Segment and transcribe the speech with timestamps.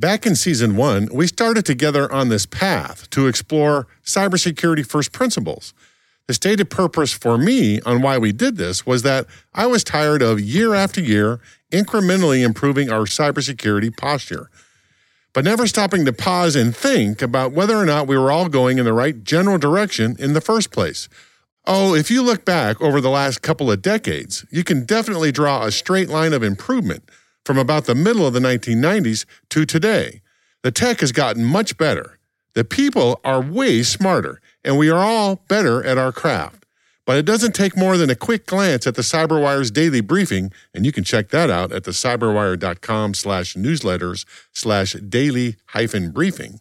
[0.00, 5.74] Back in season one, we started together on this path to explore cybersecurity first principles–
[6.28, 10.20] the stated purpose for me on why we did this was that I was tired
[10.20, 11.40] of year after year
[11.72, 14.50] incrementally improving our cybersecurity posture,
[15.32, 18.76] but never stopping to pause and think about whether or not we were all going
[18.76, 21.08] in the right general direction in the first place.
[21.66, 25.64] Oh, if you look back over the last couple of decades, you can definitely draw
[25.64, 27.08] a straight line of improvement
[27.48, 30.20] from about the middle of the 1990s to today.
[30.62, 32.18] The tech has gotten much better.
[32.52, 36.66] The people are way smarter and we are all better at our craft.
[37.06, 40.84] But it doesn't take more than a quick glance at the CyberWire's daily briefing, and
[40.84, 46.60] you can check that out at the cyberwire.com slash newsletters slash daily hyphen briefing,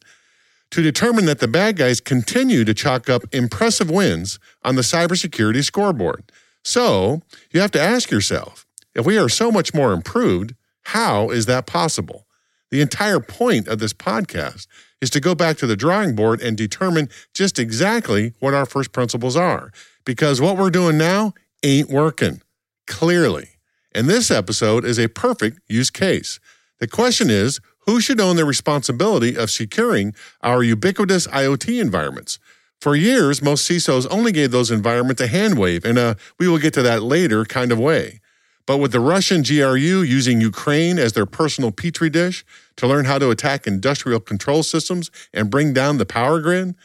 [0.71, 5.65] to determine that the bad guys continue to chalk up impressive wins on the cybersecurity
[5.65, 6.31] scoreboard.
[6.63, 10.55] So you have to ask yourself, if we are so much more improved,
[10.91, 12.25] how is that possible?
[12.71, 14.67] The entire point of this podcast
[15.01, 18.93] is to go back to the drawing board and determine just exactly what our first
[18.93, 19.73] principles are.
[20.05, 22.41] Because what we're doing now ain't working,
[22.85, 23.49] clearly.
[23.93, 26.39] And this episode is a perfect use case.
[26.79, 32.39] The question is who should own the responsibility of securing our ubiquitous IoT environments?
[32.79, 36.47] For years, most CISOs only gave those environments a hand wave in a uh, we
[36.47, 38.21] will get to that later kind of way.
[38.67, 42.45] But with the Russian GRU using Ukraine as their personal petri dish
[42.75, 46.75] to learn how to attack industrial control systems and bring down the power grid,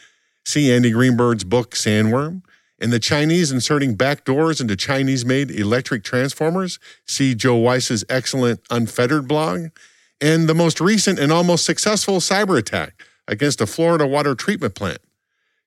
[0.47, 2.43] see Andy Greenberg's book Sandworm.
[2.79, 9.27] And the Chinese inserting backdoors into Chinese made electric transformers, see Joe Weiss's excellent Unfettered
[9.29, 9.71] blog.
[10.21, 14.99] And the most recent and almost successful cyber attack against a Florida water treatment plant.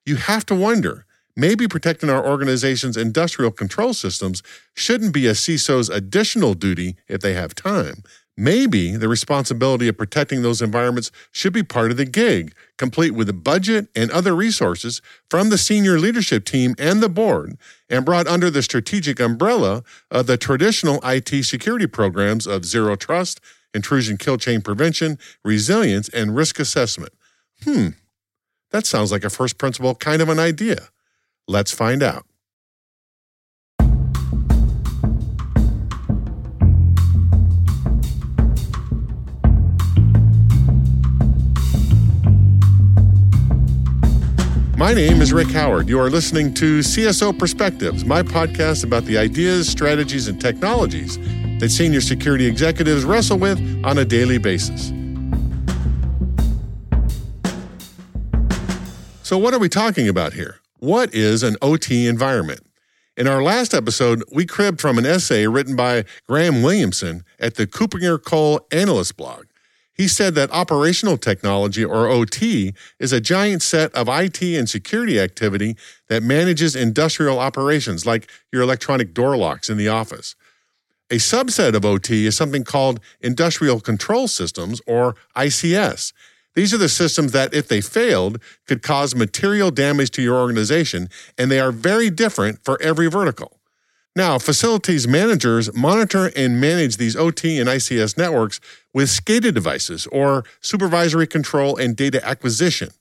[0.05, 1.05] You have to wonder
[1.35, 4.41] maybe protecting our organization's industrial control systems
[4.73, 8.03] shouldn't be a CISO's additional duty if they have time.
[8.37, 13.29] Maybe the responsibility of protecting those environments should be part of the gig, complete with
[13.29, 17.57] a budget and other resources from the senior leadership team and the board,
[17.89, 23.39] and brought under the strategic umbrella of the traditional IT security programs of zero trust,
[23.73, 27.13] intrusion kill chain prevention, resilience, and risk assessment.
[27.63, 27.89] Hmm,
[28.71, 30.89] that sounds like a first principle kind of an idea.
[31.47, 32.25] Let's find out.
[44.77, 45.87] My name is Rick Howard.
[45.87, 51.17] You are listening to CSO Perspectives, my podcast about the ideas, strategies, and technologies
[51.59, 54.87] that senior security executives wrestle with on a daily basis.
[59.23, 60.59] So, what are we talking about here?
[60.85, 62.59] What is an OT environment?
[63.17, 67.65] In our last episode, we cribbed from an essay written by Graham Williamson at the
[67.65, 69.45] KuppingerCole Analyst blog.
[69.95, 75.19] He said that operational technology, or OT, is a giant set of IT and security
[75.19, 75.75] activity
[76.07, 80.35] that manages industrial operations, like your electronic door locks in the office.
[81.09, 86.13] A subset of OT is something called industrial control systems, or ICS.
[86.55, 91.09] These are the systems that, if they failed, could cause material damage to your organization,
[91.37, 93.59] and they are very different for every vertical.
[94.15, 98.61] Now, facilities managers monitor and manage these OT and ICS networks
[98.93, 102.91] with SCADA devices or supervisory control and data acquisition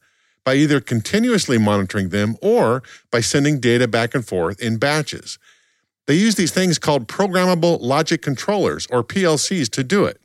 [0.44, 5.38] by either continuously monitoring them or by sending data back and forth in batches.
[6.06, 10.20] They use these things called programmable logic controllers or PLCs to do it.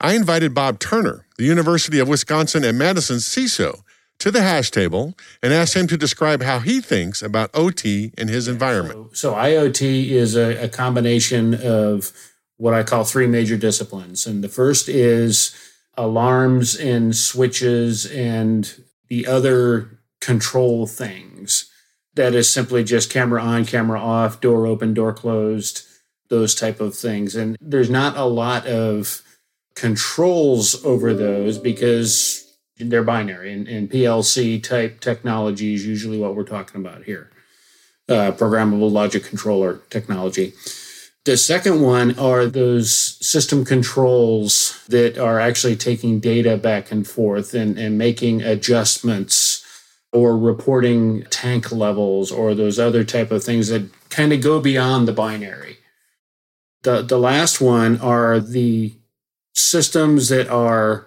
[0.00, 3.82] I invited Bob Turner, the University of Wisconsin at Madison's CISO,
[4.18, 8.28] to the hash table and asked him to describe how he thinks about OT in
[8.28, 9.16] his environment.
[9.16, 12.12] So, so IoT is a, a, combination of
[12.56, 14.26] what I call three major disciplines.
[14.26, 15.54] And the first is
[15.96, 21.70] alarms and switches and the other control things.
[22.14, 25.82] That is simply just camera on, camera off, door open, door closed,
[26.28, 27.34] those type of things.
[27.34, 29.22] And there's not a lot of
[29.74, 36.44] controls over those because they're binary and, and PLC type technology is usually what we're
[36.44, 37.30] talking about here.
[38.08, 40.52] Uh, programmable logic controller technology.
[41.24, 47.52] The second one are those system controls that are actually taking data back and forth
[47.52, 49.64] and, and making adjustments
[50.12, 55.06] or reporting tank levels or those other type of things that kind of go beyond
[55.06, 55.76] the binary.
[56.82, 58.94] The, the last one are the
[59.54, 61.06] systems that are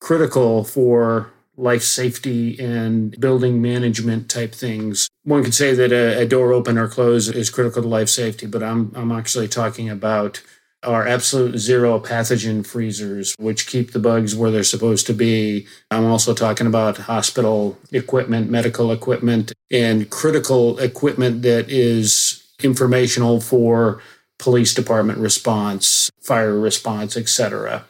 [0.00, 5.08] critical for life safety and building management type things.
[5.24, 8.46] One could say that a, a, door open or close is critical to life safety,
[8.46, 10.42] but I'm, I'm actually talking about
[10.82, 15.66] our absolute zero pathogen freezers, which keep the bugs where they're supposed to be.
[15.90, 24.00] I'm also talking about hospital equipment, medical equipment, and critical equipment that is informational for
[24.38, 27.84] police department response, fire response, etc.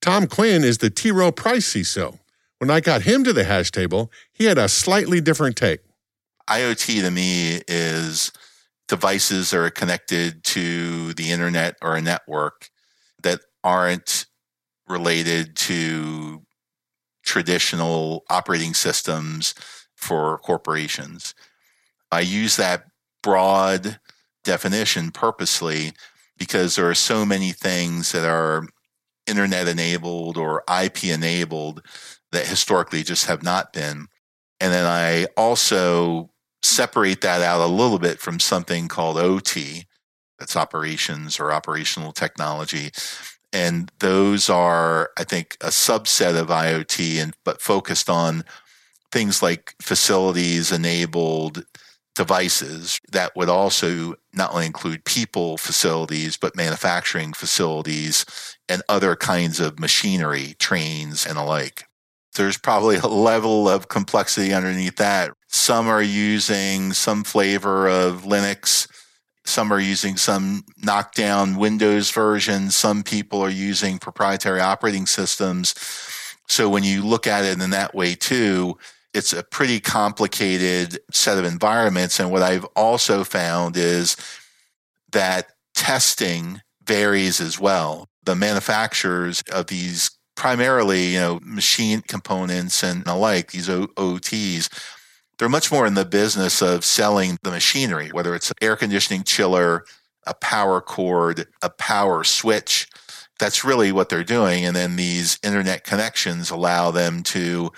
[0.00, 1.10] Tom Quinn is the T.
[1.10, 2.18] Rowe Price CISO.
[2.58, 5.80] When I got him to the hash table, he had a slightly different take.
[6.48, 8.32] IoT to me is
[8.88, 12.68] devices that are connected to the internet or a network
[13.22, 14.26] that aren't
[14.88, 16.42] related to
[17.24, 19.54] traditional operating systems
[19.96, 21.34] for corporations.
[22.12, 22.84] I use that
[23.22, 23.98] broad
[24.44, 25.92] definition purposely
[26.38, 28.66] because there are so many things that are
[29.26, 31.82] internet enabled or IP enabled
[32.32, 34.06] that historically just have not been.
[34.60, 36.30] And then I also
[36.62, 39.86] separate that out a little bit from something called OT,
[40.38, 42.90] that's operations or operational technology.
[43.52, 48.44] And those are, I think, a subset of IoT, and but focused on
[49.12, 51.64] things like facilities enabled
[52.14, 58.24] devices that would also not only include people facilities, but manufacturing facilities
[58.68, 61.84] and other kinds of machinery, trains, and the like.
[62.36, 65.32] There's probably a level of complexity underneath that.
[65.48, 68.88] Some are using some flavor of Linux.
[69.44, 72.70] Some are using some knockdown Windows version.
[72.70, 75.74] Some people are using proprietary operating systems.
[76.48, 78.78] So when you look at it in that way too,
[79.14, 82.18] it's a pretty complicated set of environments.
[82.18, 84.16] And what I've also found is
[85.12, 88.08] that testing varies as well.
[88.24, 94.68] The manufacturers of these primarily, you know, machine components and the like, these OTs,
[95.38, 99.22] they're much more in the business of selling the machinery, whether it's an air conditioning
[99.22, 99.84] chiller,
[100.26, 102.88] a power cord, a power switch.
[103.38, 104.64] That's really what they're doing.
[104.64, 107.70] And then these internet connections allow them to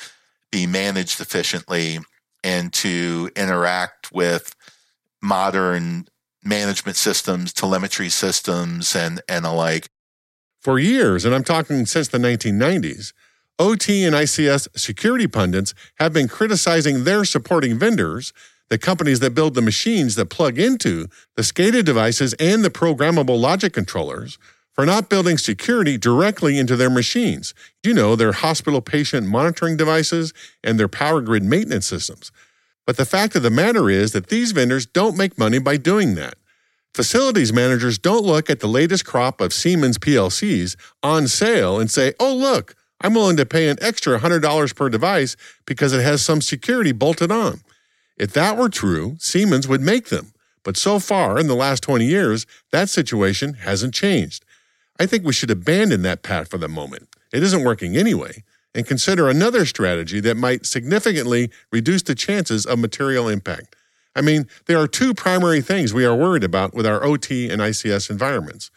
[0.50, 1.98] be managed efficiently
[2.44, 4.54] and to interact with
[5.22, 6.06] modern
[6.44, 9.88] management systems, telemetry systems, and, and alike.
[10.60, 13.12] For years, and I'm talking since the 1990s,
[13.58, 18.32] OT and ICS security pundits have been criticizing their supporting vendors,
[18.68, 21.06] the companies that build the machines that plug into
[21.36, 24.38] the SCADA devices and the programmable logic controllers,
[24.76, 27.54] for not building security directly into their machines.
[27.82, 32.30] You know, their hospital patient monitoring devices and their power grid maintenance systems.
[32.86, 36.14] But the fact of the matter is that these vendors don't make money by doing
[36.16, 36.34] that.
[36.94, 42.12] Facilities managers don't look at the latest crop of Siemens PLCs on sale and say,
[42.20, 45.36] oh, look, I'm willing to pay an extra $100 per device
[45.66, 47.60] because it has some security bolted on.
[48.16, 50.32] If that were true, Siemens would make them.
[50.64, 54.45] But so far, in the last 20 years, that situation hasn't changed.
[54.98, 57.08] I think we should abandon that path for the moment.
[57.32, 62.78] It isn't working anyway, and consider another strategy that might significantly reduce the chances of
[62.78, 63.74] material impact.
[64.14, 67.60] I mean, there are two primary things we are worried about with our OT and
[67.60, 68.70] ICS environments.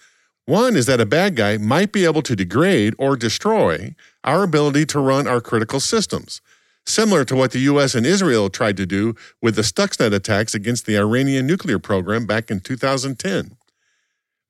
[0.45, 4.85] One is that a bad guy might be able to degrade or destroy our ability
[4.87, 6.41] to run our critical systems,
[6.85, 10.85] similar to what the US and Israel tried to do with the Stuxnet attacks against
[10.85, 13.55] the Iranian nuclear program back in 2010.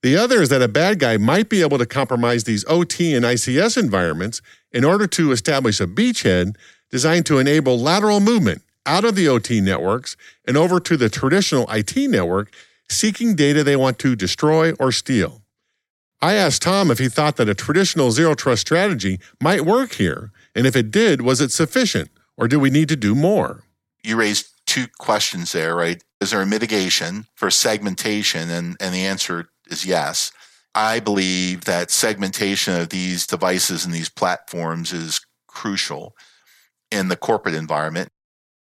[0.02, 3.26] The other is that a bad guy might be able to compromise these OT and
[3.26, 4.42] ICS environments
[4.72, 6.56] in order to establish a beachhead
[6.90, 10.16] designed to enable lateral movement out of the OT networks
[10.48, 12.52] and over to the traditional IT network,
[12.90, 15.42] seeking data they want to destroy or steal.
[16.22, 20.32] I asked Tom if he thought that a traditional zero trust strategy might work here,
[20.56, 23.64] and if it did, was it sufficient, or do we need to do more?
[24.04, 26.04] You raised two questions there, right?
[26.20, 28.50] Is there a mitigation for segmentation?
[28.50, 30.32] And, and the answer is yes.
[30.76, 36.16] I believe that segmentation of these devices and these platforms is crucial
[36.92, 38.10] in the corporate environment.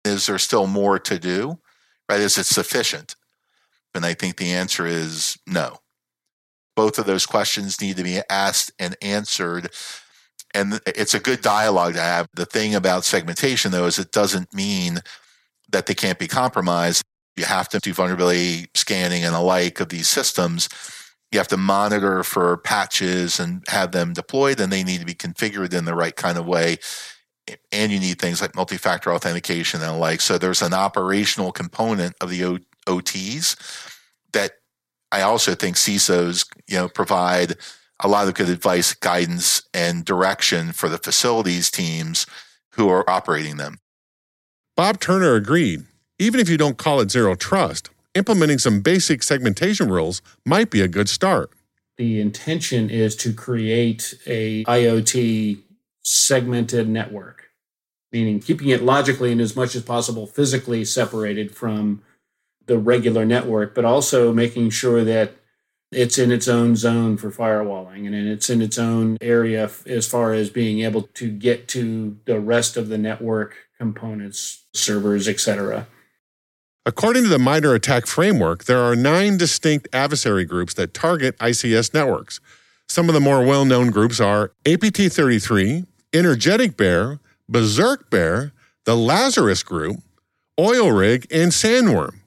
[0.04, 1.59] Is there still more to do?
[2.09, 2.20] Right?
[2.20, 3.16] Is it sufficient?
[3.94, 5.78] And I think the answer is no.
[6.76, 9.70] Both of those questions need to be asked and answered.
[10.54, 12.28] And it's a good dialogue to have.
[12.35, 15.00] The thing about segmentation, though, is it doesn't mean
[15.70, 17.04] that they can't be compromised.
[17.40, 20.68] You have to do vulnerability scanning and the like of these systems.
[21.32, 25.14] You have to monitor for patches and have them deployed, and they need to be
[25.14, 26.76] configured in the right kind of way.
[27.73, 30.20] And you need things like multi factor authentication and the like.
[30.20, 33.56] So there's an operational component of the OTs
[34.35, 34.52] that
[35.11, 37.54] I also think CISOs, you know, provide
[38.00, 42.26] a lot of good advice, guidance, and direction for the facilities teams
[42.73, 43.78] who are operating them.
[44.76, 45.87] Bob Turner agreed.
[46.20, 50.82] Even if you don't call it zero trust, implementing some basic segmentation rules might be
[50.82, 51.50] a good start.
[51.96, 55.62] The intention is to create a IoT
[56.02, 57.44] segmented network,
[58.12, 62.02] meaning keeping it logically and as much as possible physically separated from
[62.66, 65.36] the regular network, but also making sure that
[65.90, 70.34] it's in its own zone for firewalling and it's in its own area as far
[70.34, 75.86] as being able to get to the rest of the network components, servers, etc.
[76.87, 81.92] According to the MITRE ATT&CK framework, there are nine distinct adversary groups that target ICS
[81.92, 82.40] networks.
[82.88, 85.84] Some of the more well known groups are APT 33,
[86.14, 87.20] Energetic Bear,
[87.50, 88.52] Berserk Bear,
[88.84, 89.96] the Lazarus Group,
[90.58, 92.20] Oil Rig, and Sandworm.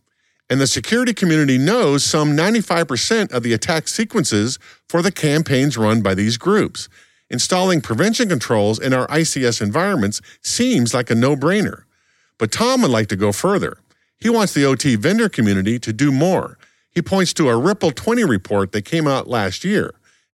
[0.51, 6.03] And the security community knows some 95% of the attack sequences for the campaigns run
[6.03, 6.89] by these groups.
[7.27, 11.85] Installing prevention controls in our ICS environments seems like a no brainer.
[12.37, 13.79] But Tom would like to go further.
[14.23, 16.57] He wants the OT vendor community to do more.
[16.89, 19.95] He points to a Ripple 20 report that came out last year.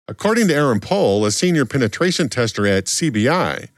[0.08, 3.68] According to Aaron Pohl, a senior penetration tester at CBI,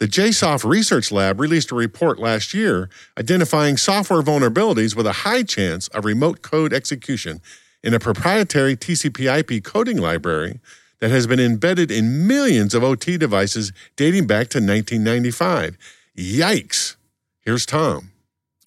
[0.00, 5.44] the JSOF Research Lab released a report last year identifying software vulnerabilities with a high
[5.44, 7.40] chance of remote code execution
[7.84, 10.58] in a proprietary TCP/IP coding library
[10.98, 15.78] that has been embedded in millions of OT devices dating back to 1995.
[16.18, 16.96] Yikes.
[17.42, 18.11] Here's Tom.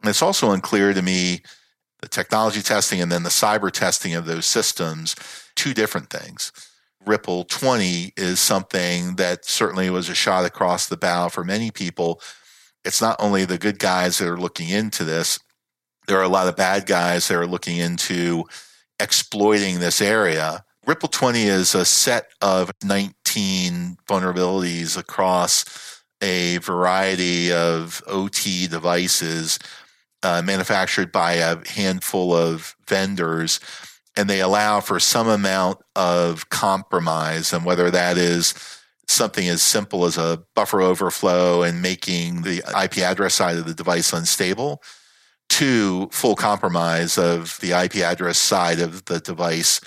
[0.07, 1.41] It's also unclear to me
[2.01, 5.15] the technology testing and then the cyber testing of those systems,
[5.55, 6.51] two different things.
[7.05, 12.21] Ripple 20 is something that certainly was a shot across the bow for many people.
[12.83, 15.39] It's not only the good guys that are looking into this,
[16.07, 18.45] there are a lot of bad guys that are looking into
[18.99, 20.63] exploiting this area.
[20.85, 29.59] Ripple 20 is a set of 19 vulnerabilities across a variety of OT devices
[30.25, 33.59] uh, manufactured by a handful of vendors
[34.17, 38.55] and they allow for some amount of compromise and whether that is
[39.07, 43.73] something as simple as a buffer overflow and making the IP address side of the
[43.75, 44.81] device unstable
[45.47, 49.79] to full compromise of the IP address side of the device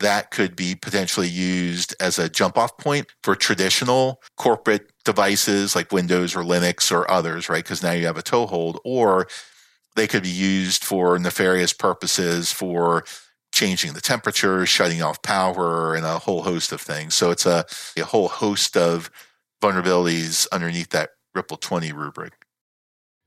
[0.00, 5.92] that could be potentially used as a jump off point for traditional corporate devices like
[5.92, 7.64] Windows or Linux or others, right?
[7.64, 9.26] Because now you have a toehold, or
[9.98, 13.04] they could be used for nefarious purposes for
[13.52, 17.14] changing the temperature, shutting off power, and a whole host of things.
[17.14, 17.64] So it's a,
[17.96, 19.10] a whole host of
[19.62, 22.34] vulnerabilities underneath that Ripple 20 rubric.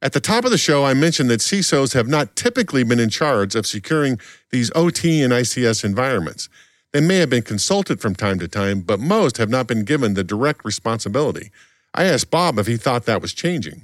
[0.01, 3.09] At the top of the show, I mentioned that CISOs have not typically been in
[3.09, 4.19] charge of securing
[4.51, 6.49] these OT and ICS environments.
[6.91, 10.13] They may have been consulted from time to time, but most have not been given
[10.13, 11.51] the direct responsibility.
[11.93, 13.83] I asked Bob if he thought that was changing.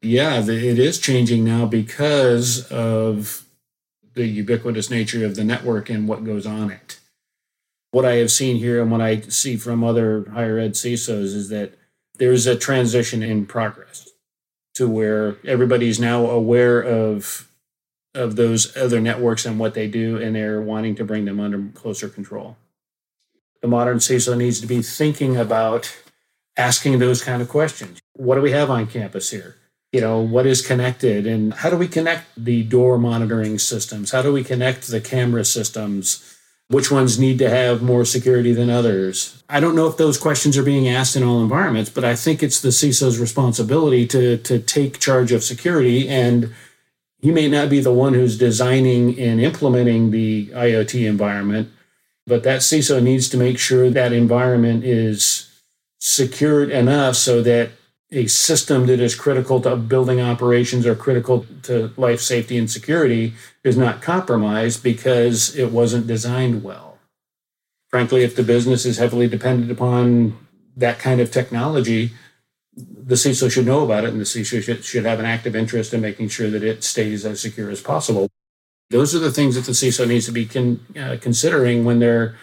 [0.00, 3.44] Yeah, it is changing now because of
[4.14, 7.00] the ubiquitous nature of the network and what goes on it.
[7.90, 11.48] What I have seen here and what I see from other higher ed CISOs is
[11.48, 11.74] that
[12.18, 14.08] there's a transition in progress
[14.74, 17.48] to where everybody's now aware of
[18.14, 21.62] of those other networks and what they do, and they're wanting to bring them under
[21.74, 22.56] closer control.
[23.62, 25.96] The modern CISO needs to be thinking about
[26.56, 28.00] asking those kind of questions.
[28.14, 29.56] What do we have on campus here?
[29.92, 34.10] You know what is connected and how do we connect the door monitoring systems?
[34.10, 36.36] How do we connect the camera systems?
[36.70, 39.42] Which ones need to have more security than others?
[39.48, 42.42] I don't know if those questions are being asked in all environments but i think
[42.42, 46.08] it's the ciso's responsibility to to take charge of security.
[46.08, 46.54] And
[47.20, 51.70] he may not be the one who's designing and implementing the iot environment
[52.28, 55.48] but that ciso needs to make sure that environment is
[55.98, 57.70] secured enough so that
[58.10, 63.34] a system that is critical to building operations or critical to life safety and security
[63.64, 66.98] is not compromised because it wasn't designed well.
[67.90, 70.36] frankly, if the business is heavily dependent upon
[70.76, 72.10] that kind of technology,
[72.76, 75.94] the CISO should know about it, and the CISO should, should have an active interest
[75.94, 78.28] in making sure that it stays as secure as possible.
[78.90, 82.36] Those are the things that the CISO needs to be con, uh, considering when they're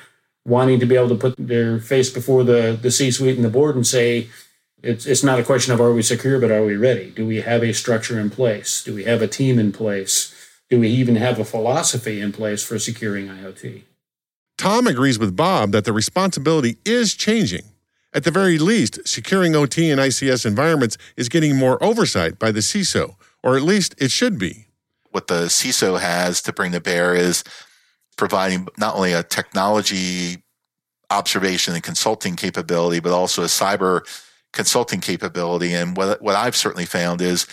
[0.46, 3.50] wanting to be able to put their face before the, the C suite and the
[3.50, 4.28] board and say,
[4.86, 7.10] it's, it's not a question of are we secure, but are we ready?
[7.10, 8.84] Do we have a structure in place?
[8.84, 10.34] Do we have a team in place?
[10.70, 13.82] Do we even have a philosophy in place for securing IoT?
[14.58, 17.64] Tom agrees with Bob that the responsibility is changing.
[18.14, 22.62] At the very least, securing OT and ICS environments is getting more oversight by the
[22.62, 24.68] CISO, or at least it should be.
[25.10, 27.44] What the CISO has to bring to bear is
[28.18, 30.44] providing not only a technology
[31.10, 34.02] observation and consulting capability, but also a cyber
[34.56, 35.74] consulting capability.
[35.74, 37.46] And what, what I've certainly found is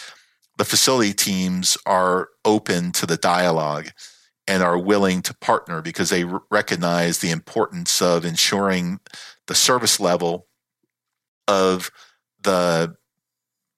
[0.56, 3.88] the facility teams are open to the dialogue
[4.48, 9.00] and are willing to partner because they r- recognize the importance of ensuring
[9.48, 10.46] the service level
[11.48, 11.90] of
[12.42, 12.94] the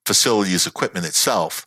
[0.07, 1.67] facility's equipment itself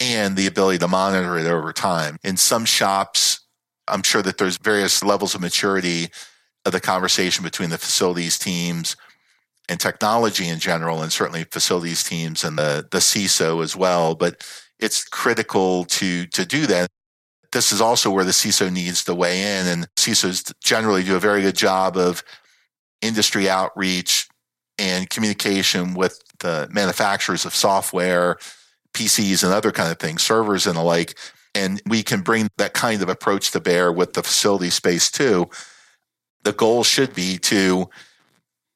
[0.00, 2.18] and the ability to monitor it over time.
[2.24, 3.40] In some shops,
[3.86, 6.08] I'm sure that there's various levels of maturity
[6.64, 8.96] of the conversation between the facilities teams
[9.68, 14.14] and technology in general, and certainly facilities teams and the, the CISO as well.
[14.14, 14.46] But
[14.78, 16.88] it's critical to, to do that.
[17.52, 21.20] This is also where the CISO needs to weigh in, and CISOs generally do a
[21.20, 22.22] very good job of
[23.00, 24.28] industry outreach
[24.78, 28.36] and communication with the manufacturers of software,
[28.92, 31.14] PCs, and other kind of things, servers and the like
[31.54, 35.48] and we can bring that kind of approach to bear with the facility space too.
[36.42, 37.88] The goal should be to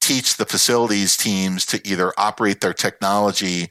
[0.08, 3.68] teach the facilities teams to either operate their technology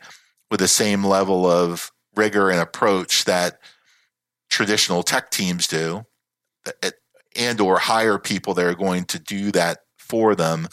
[0.52, 3.60] with the same level of rigor and approach that
[4.52, 6.06] traditional tech teams do
[7.36, 10.68] and or hire people that are going to do that for them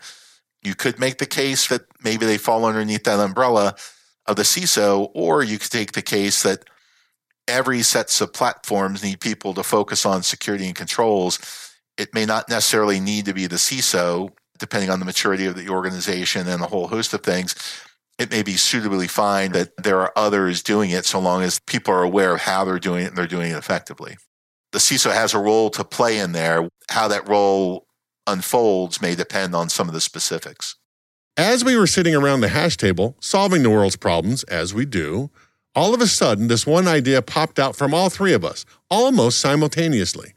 [0.62, 3.74] you could make the case that maybe they fall underneath that umbrella
[4.26, 6.64] of the CISO or you could take the case that
[7.48, 11.38] every sets of platforms need people to focus on security and controls.
[11.96, 15.68] It may not necessarily need to be the CISO, depending on the maturity of the
[15.68, 17.54] organization and a whole host of things.
[18.18, 21.92] It may be suitably fine that there are others doing it so long as people
[21.92, 24.16] are aware of how they're doing it and they're doing it effectively.
[24.72, 26.68] The CISO has a role to play in there.
[26.90, 27.86] How that role
[28.26, 30.76] unfolds may depend on some of the specifics.
[31.36, 35.30] As we were sitting around the hash table, solving the world's problems, as we do,
[35.74, 39.40] all of a sudden, this one idea popped out from all three of us, almost
[39.40, 40.32] simultaneously.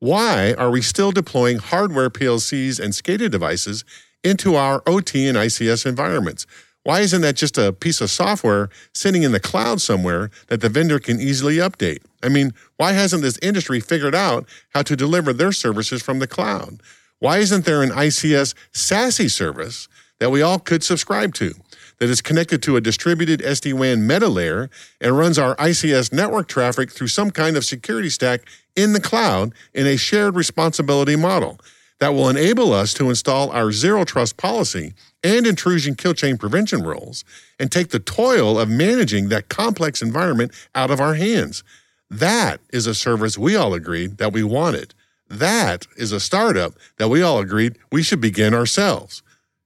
[0.00, 3.84] Why are we still deploying hardware PLCs and SCADA devices
[4.24, 6.46] into our OT and ICS environments?
[6.84, 10.70] Why isn't that just a piece of software sitting in the cloud somewhere that the
[10.70, 11.98] vendor can easily update?
[12.22, 16.26] I mean, why hasn't this industry figured out how to deliver their services from the
[16.26, 16.80] cloud?
[17.18, 19.86] Why isn't there an ICS SASE service
[20.18, 21.52] that we all could subscribe to?
[22.00, 24.68] That is connected to a distributed SD WAN meta layer
[25.00, 28.40] and runs our ICS network traffic through some kind of security stack
[28.74, 31.60] in the cloud in a shared responsibility model
[32.00, 36.82] that will enable us to install our zero trust policy and intrusion kill chain prevention
[36.82, 37.22] rules
[37.58, 41.62] and take the toil of managing that complex environment out of our hands.
[42.08, 44.94] That is a service we all agreed that we wanted.
[45.28, 49.22] That is a startup that we all agreed we should begin ourselves.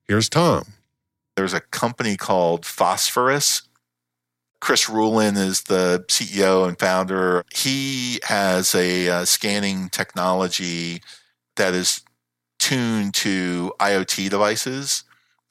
[0.09, 0.74] Here's Tom.
[1.37, 3.63] There's a company called Phosphorus.
[4.61, 7.45] Chris Rouland is the CEO and founder.
[7.55, 11.03] He has a uh, scanning technology
[11.57, 12.03] that is
[12.59, 15.05] tuned to IoT devices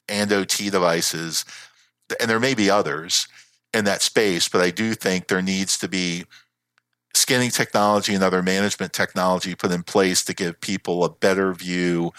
[0.08, 1.44] and OT devices.
[2.18, 3.28] And there may be others
[3.72, 6.24] in that space, but I do think there needs to be
[7.14, 12.12] scanning technology and other management technology put in place to give people a better view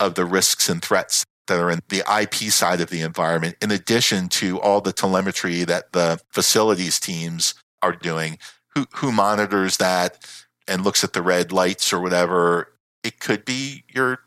[0.00, 3.70] of the risks and threats that are in the IP side of the environment, in
[3.70, 8.38] addition to all the telemetry that the facilities teams are doing.
[8.74, 10.24] Who, who monitors that
[10.66, 12.72] and looks at the red lights or whatever?
[13.02, 14.20] It could be your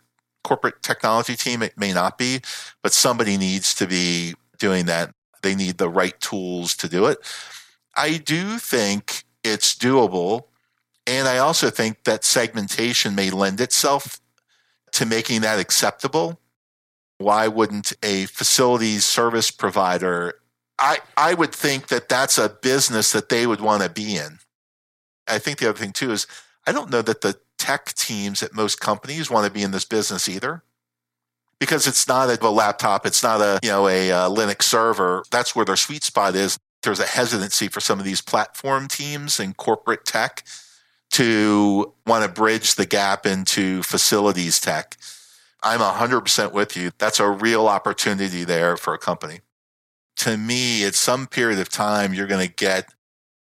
[0.43, 1.61] corporate technology team.
[1.61, 2.41] It may not be,
[2.81, 5.13] but somebody needs to be doing that.
[5.41, 7.19] They need the right tools to do it.
[7.95, 10.45] I do think it's doable.
[11.07, 14.19] And I also think that segmentation may lend itself
[14.93, 16.40] to making that acceptable
[17.21, 20.35] why wouldn't a facilities service provider?
[20.79, 24.39] I, I would think that that's a business that they would want to be in.
[25.27, 26.27] I think the other thing too is
[26.65, 29.85] I don't know that the tech teams at most companies want to be in this
[29.85, 30.63] business either
[31.59, 35.23] because it's not a, laptop, it's not a you know a, a Linux server.
[35.31, 36.57] That's where their sweet spot is.
[36.81, 40.43] There's a hesitancy for some of these platform teams and corporate tech
[41.11, 44.97] to want to bridge the gap into facilities tech
[45.63, 46.91] I'm 100% with you.
[46.97, 49.41] That's a real opportunity there for a company.
[50.17, 52.93] To me, at some period of time, you're going to get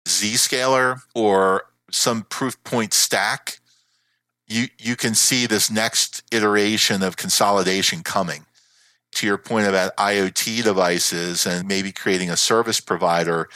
[0.06, 3.58] Zscaler or some Proofpoint stack.
[4.46, 8.46] You, you can see this next iteration of consolidation coming.
[9.16, 13.48] To your point about IoT devices and maybe creating a service provider,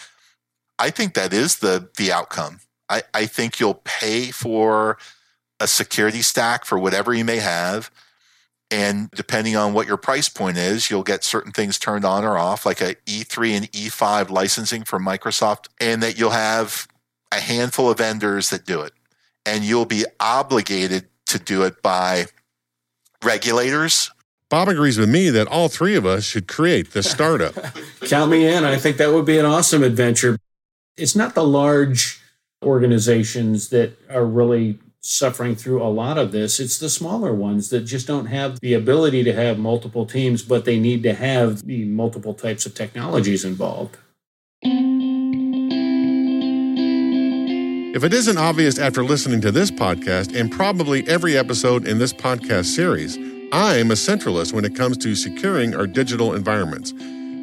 [0.79, 2.61] I think that is the, the outcome.
[2.89, 4.99] I, I think you'll pay for
[5.59, 7.91] a security stack for whatever you may have
[8.71, 12.37] and depending on what your price point is, you'll get certain things turned on or
[12.37, 16.87] off, like a E3 and E5 licensing from Microsoft, and that you'll have
[17.33, 18.93] a handful of vendors that do it.
[19.47, 22.27] And you'll be obligated to do it by
[23.25, 24.11] regulators.
[24.51, 27.55] Bob agrees with me that all three of us should create the startup.
[28.07, 28.65] Count me in.
[28.65, 30.39] I think that would be an awesome adventure.
[30.97, 32.21] It's not the large
[32.63, 36.61] organizations that are really suffering through a lot of this.
[36.61, 40.65] It's the smaller ones that just don't have the ability to have multiple teams, but
[40.65, 43.97] they need to have the multiple types of technologies involved.
[47.95, 52.13] If it isn't obvious after listening to this podcast and probably every episode in this
[52.13, 53.17] podcast series,
[53.51, 56.93] I'm a centralist when it comes to securing our digital environments.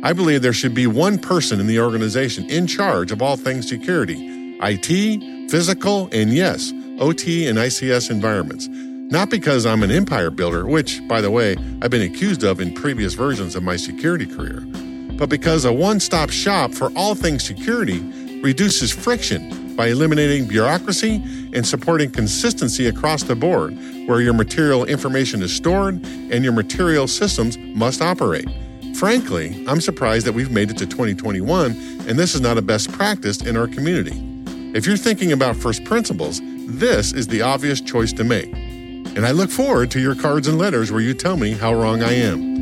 [0.04, 3.68] I believe there should be one person in the organization in charge of all things
[3.68, 8.67] security IT, physical, and yes, OT, and ICS environments.
[8.69, 12.73] Not because I'm an empire builder, which, by the way, I've been accused of in
[12.73, 14.62] previous versions of my security career,
[15.17, 17.99] but because a one stop shop for all things security
[18.41, 21.15] reduces friction by eliminating bureaucracy
[21.53, 23.77] and supporting consistency across the board
[24.08, 28.47] where your material information is stored and your material systems must operate.
[28.95, 31.71] Frankly, I'm surprised that we've made it to 2021
[32.08, 34.21] and this is not a best practice in our community.
[34.75, 38.51] If you're thinking about first principles, this is the obvious choice to make.
[38.54, 42.04] And I look forward to your cards and letters where you tell me how wrong
[42.04, 42.56] I am.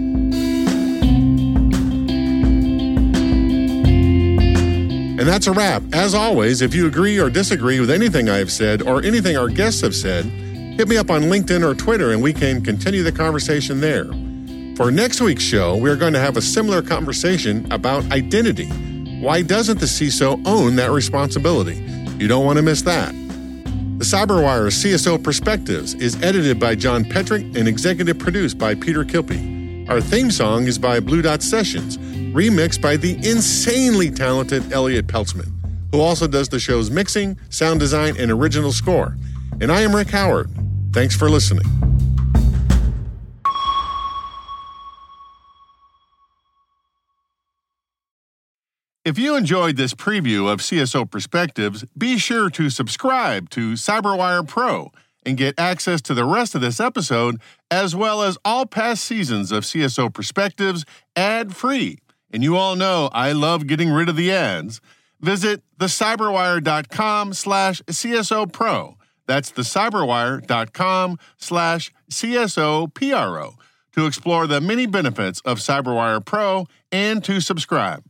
[5.20, 5.82] And that's a wrap.
[5.94, 9.48] As always, if you agree or disagree with anything I have said or anything our
[9.48, 13.12] guests have said, hit me up on LinkedIn or Twitter and we can continue the
[13.12, 14.06] conversation there.
[14.76, 18.68] For next week's show, we are going to have a similar conversation about identity.
[19.22, 21.76] Why doesn't the CISO own that responsibility?
[22.18, 23.23] You don't want to miss that.
[24.04, 29.90] The CyberWire CSO Perspectives is edited by John Petrik and executive produced by Peter Kilpe.
[29.90, 31.98] Our theme song is by Blue Dot Sessions,
[32.36, 35.54] remixed by the insanely talented Elliot Peltzman,
[35.94, 39.16] who also does the show's mixing, sound design, and original score.
[39.62, 40.52] And I am Rick Howard.
[40.92, 41.83] Thanks for listening.
[49.06, 54.94] If you enjoyed this preview of CSO Perspectives, be sure to subscribe to CyberWire Pro
[55.26, 59.52] and get access to the rest of this episode, as well as all past seasons
[59.52, 60.86] of CSO Perspectives
[61.18, 61.98] ad free.
[62.32, 64.80] And you all know I love getting rid of the ads.
[65.20, 68.96] Visit thecyberwire.com slash CSO Pro.
[69.28, 73.56] That's thecyberwire.com slash CSO PRO
[73.98, 78.06] to explore the many benefits of CyberWire Pro and to subscribe.